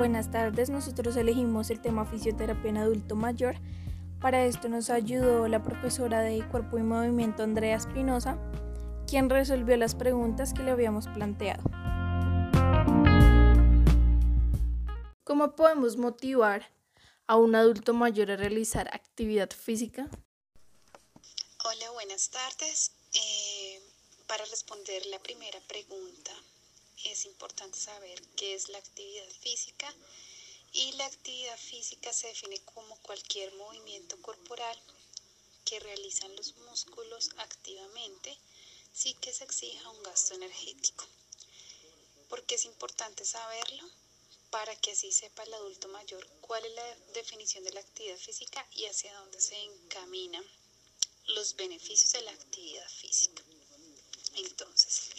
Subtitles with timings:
[0.00, 3.56] Buenas tardes, nosotros elegimos el tema fisioterapia en adulto mayor.
[4.18, 8.38] Para esto nos ayudó la profesora de Cuerpo y Movimiento Andrea Espinosa,
[9.06, 11.62] quien resolvió las preguntas que le habíamos planteado.
[15.22, 16.72] ¿Cómo podemos motivar
[17.26, 20.08] a un adulto mayor a realizar actividad física?
[21.62, 22.92] Hola, buenas tardes.
[23.12, 23.82] Eh,
[24.26, 26.32] para responder la primera pregunta,
[27.04, 29.92] es importante saber qué es la actividad física
[30.72, 34.78] y la actividad física se define como cualquier movimiento corporal
[35.64, 38.36] que realizan los músculos activamente
[38.92, 41.06] sin que se exija un gasto energético.
[42.28, 43.88] ¿Por qué es importante saberlo?
[44.50, 48.66] Para que así sepa el adulto mayor cuál es la definición de la actividad física
[48.74, 50.44] y hacia dónde se encaminan
[51.26, 53.42] los beneficios de la actividad física.
[54.34, 55.10] Entonces,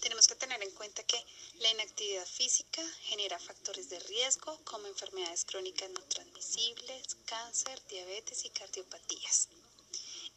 [0.00, 1.24] tenemos que tener en cuenta que
[1.60, 8.50] la inactividad física genera factores de riesgo como enfermedades crónicas no transmisibles, cáncer, diabetes y
[8.50, 9.48] cardiopatías.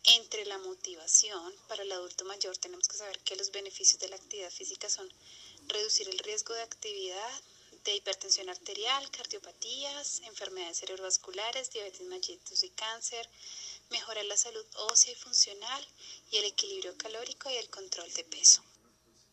[0.04, 4.16] Entre la motivación para el adulto mayor tenemos que saber que los beneficios de la
[4.16, 5.12] actividad física son
[5.68, 7.42] reducir el riesgo de actividad
[7.84, 13.30] de hipertensión arterial, cardiopatías, enfermedades cerebrovasculares, diabetes mellitus y cáncer,
[13.90, 15.88] mejorar la salud ósea y funcional
[16.32, 18.64] y el equilibrio calórico y el control de peso.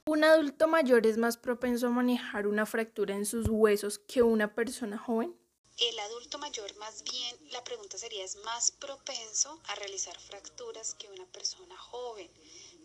[0.09, 4.55] ¿Un adulto mayor es más propenso a manejar una fractura en sus huesos que una
[4.55, 5.37] persona joven?
[5.79, 11.11] El adulto mayor, más bien, la pregunta sería, es más propenso a realizar fracturas que
[11.11, 12.31] una persona joven,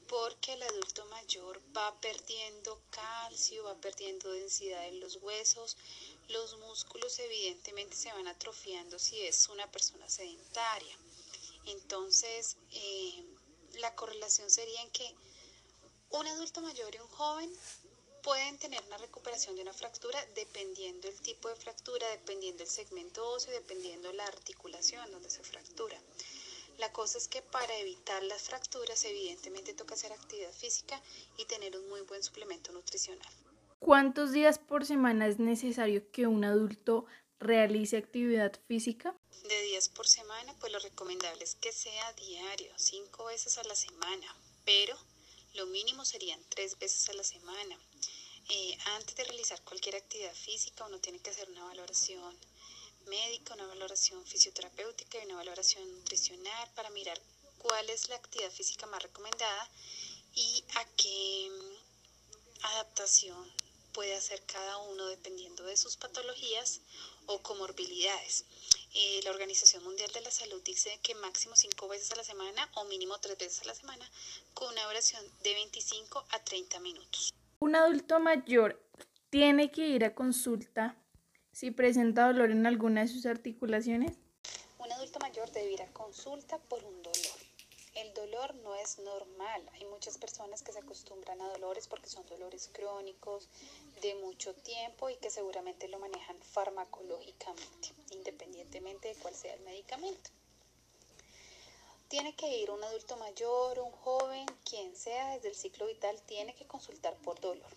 [0.07, 5.77] porque el adulto mayor va perdiendo calcio, va perdiendo densidad en los huesos,
[6.27, 10.97] los músculos evidentemente se van atrofiando si es una persona sedentaria.
[11.67, 13.23] Entonces, eh,
[13.75, 15.15] la correlación sería en que
[16.11, 17.51] un adulto mayor y un joven
[18.23, 23.27] pueden tener una recuperación de una fractura dependiendo el tipo de fractura, dependiendo el segmento
[23.29, 25.97] óseo, dependiendo la articulación donde se fractura.
[26.77, 31.01] La cosa es que para evitar las fracturas evidentemente toca hacer actividad física
[31.37, 33.27] y tener un muy buen suplemento nutricional.
[33.79, 37.05] ¿Cuántos días por semana es necesario que un adulto
[37.39, 39.15] realice actividad física?
[39.47, 43.75] De días por semana, pues lo recomendable es que sea diario, cinco veces a la
[43.75, 44.35] semana,
[44.65, 44.95] pero
[45.53, 47.77] lo mínimo serían tres veces a la semana.
[48.49, 52.37] Eh, antes de realizar cualquier actividad física uno tiene que hacer una valoración
[53.05, 57.19] médica, una valoración fisioterapéutica y una valoración nutricional para mirar
[57.57, 59.69] cuál es la actividad física más recomendada
[60.35, 63.51] y a qué mm, adaptación
[63.93, 66.79] puede hacer cada uno dependiendo de sus patologías
[67.25, 68.45] o comorbilidades.
[68.93, 72.69] Eh, la Organización Mundial de la Salud dice que máximo cinco veces a la semana
[72.75, 74.05] o mínimo tres veces a la semana
[74.53, 77.33] con una duración de 25 a 30 minutos.
[77.59, 78.81] Un adulto mayor
[79.29, 80.97] tiene que ir a consulta
[81.53, 84.17] si presenta dolor en alguna de sus articulaciones.
[84.77, 87.41] Un adulto mayor debe ir a consulta por un dolor.
[87.95, 89.69] El dolor no es normal.
[89.73, 93.47] Hay muchas personas que se acostumbran a dolores porque son dolores crónicos
[94.01, 100.29] de mucho tiempo y que seguramente lo manejan farmacológicamente, independientemente de cuál sea el medicamento.
[102.07, 106.55] Tiene que ir un adulto mayor, un joven, quien sea desde el ciclo vital, tiene
[106.55, 107.69] que consultar por dolor.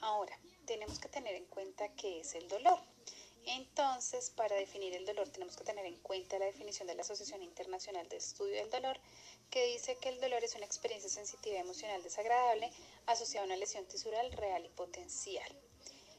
[0.00, 2.78] Ahora, tenemos que tener en cuenta qué es el dolor.
[3.46, 7.42] Entonces, para definir el dolor tenemos que tener en cuenta la definición de la Asociación
[7.42, 9.00] Internacional de Estudio del Dolor,
[9.50, 12.70] que dice que el dolor es una experiencia sensitiva emocional desagradable
[13.06, 15.50] asociada a una lesión tisural real y potencial.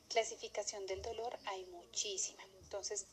[0.07, 2.43] Clasificación del dolor hay muchísima.
[2.63, 3.05] Entonces,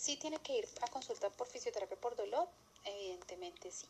[0.00, 2.48] ¿sí tiene que ir a consulta por fisioterapia por dolor?
[2.86, 3.86] Evidentemente sí.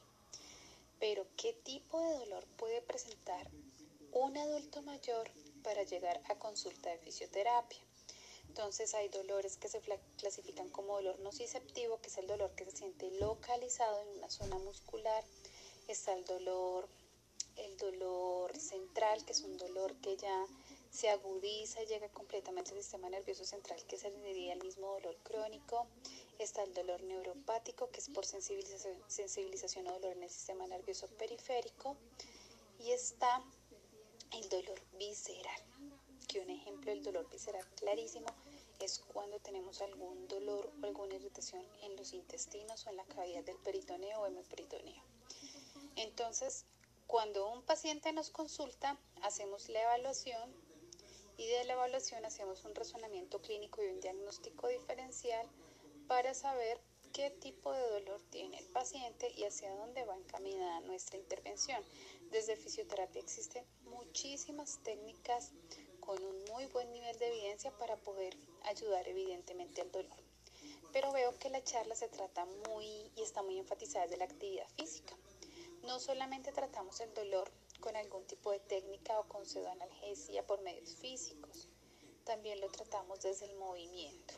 [0.98, 3.48] Pero, ¿qué tipo de dolor puede presentar
[4.12, 5.30] un adulto mayor
[5.62, 7.78] para llegar a consulta de fisioterapia?
[8.48, 9.80] Entonces hay dolores que se
[10.18, 14.58] clasifican como dolor nociceptivo, que es el dolor que se siente localizado en una zona
[14.58, 15.24] muscular.
[15.86, 16.88] Está el dolor,
[17.56, 20.46] el dolor central, que es un dolor que ya
[20.90, 25.86] se agudiza y llega completamente al sistema nervioso central, que sería el mismo dolor crónico.
[26.38, 31.06] Está el dolor neuropático, que es por sensibilización, sensibilización o dolor en el sistema nervioso
[31.08, 31.96] periférico.
[32.80, 33.42] Y está
[34.32, 35.60] el dolor visceral,
[36.28, 38.26] que un ejemplo del dolor visceral clarísimo
[38.80, 43.44] es cuando tenemos algún dolor o alguna irritación en los intestinos o en la cavidad
[43.44, 45.02] del peritoneo o hemoperitoneo.
[45.96, 46.64] Entonces,
[47.06, 50.69] cuando un paciente nos consulta, hacemos la evaluación
[51.40, 55.48] y de la evaluación hacemos un razonamiento clínico y un diagnóstico diferencial
[56.06, 56.78] para saber
[57.14, 61.82] qué tipo de dolor tiene el paciente y hacia dónde va encaminada nuestra intervención.
[62.30, 65.52] Desde fisioterapia existen muchísimas técnicas
[66.00, 70.18] con un muy buen nivel de evidencia para poder ayudar evidentemente al dolor.
[70.92, 74.68] Pero veo que la charla se trata muy y está muy enfatizada desde la actividad
[74.76, 75.16] física.
[75.84, 80.94] No solamente tratamos el dolor con algún tipo de técnica o con pseudoanalgesia por medios
[80.96, 81.68] físicos,
[82.24, 84.34] también lo tratamos desde el movimiento.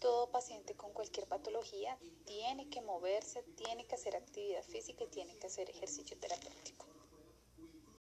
[0.00, 5.36] Todo paciente con cualquier patología tiene que moverse, tiene que hacer actividad física y tiene
[5.36, 6.86] que hacer ejercicio terapéutico.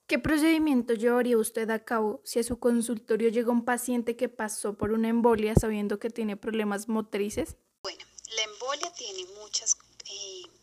[0.07, 4.77] ¿Qué procedimiento llevaría usted a cabo si a su consultorio llega un paciente que pasó
[4.77, 7.57] por una embolia sabiendo que tiene problemas motrices?
[7.83, 8.05] Bueno,
[8.37, 9.75] la embolia tiene muchas,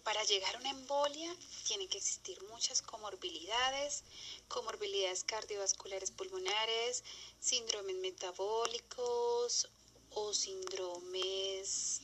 [0.04, 1.36] para llegar a una embolia
[1.66, 4.04] tienen que existir muchas comorbilidades,
[4.48, 7.04] comorbilidades cardiovasculares pulmonares,
[7.40, 9.70] síndromes metabólicos
[10.12, 12.02] o síndromes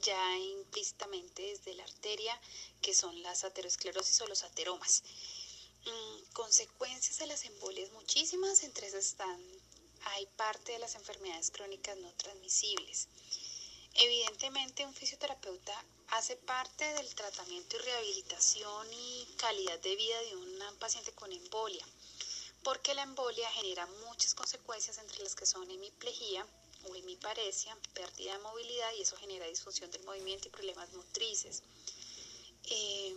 [0.00, 2.40] ya implícitamente desde la arteria,
[2.80, 5.02] que son las aterosclerosis o los ateromas.
[5.84, 9.40] Mm, consecuencias de las embolias muchísimas, entre esas están,
[10.14, 13.08] hay parte de las enfermedades crónicas no transmisibles.
[13.98, 20.76] Evidentemente un fisioterapeuta hace parte del tratamiento y rehabilitación y calidad de vida de un
[20.78, 21.86] paciente con embolia,
[22.62, 26.46] porque la embolia genera muchas consecuencias entre las que son hemiplegia
[26.84, 31.62] o hemiparesia, pérdida de movilidad y eso genera disfunción del movimiento y problemas motrices.
[32.64, 33.16] Eh,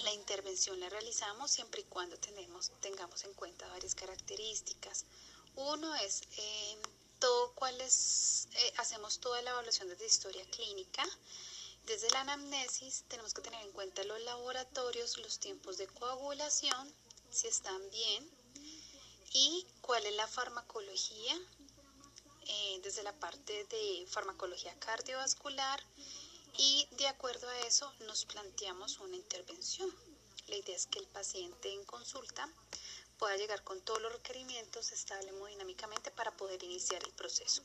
[0.00, 5.06] la intervención la realizamos siempre y cuando tengamos en cuenta varias características.
[5.56, 6.76] Uno es eh,
[7.24, 11.02] todo cuál es, eh, hacemos toda la evaluación desde historia clínica.
[11.86, 16.94] Desde la anamnesis tenemos que tener en cuenta los laboratorios, los tiempos de coagulación,
[17.30, 18.30] si están bien,
[19.32, 21.34] y cuál es la farmacología,
[22.46, 25.82] eh, desde la parte de farmacología cardiovascular,
[26.58, 29.90] y de acuerdo a eso nos planteamos una intervención.
[30.48, 32.46] La idea es que el paciente en consulta
[33.18, 37.62] pueda llegar con todos los requerimientos estable hemodinámicamente para poder iniciar el proceso.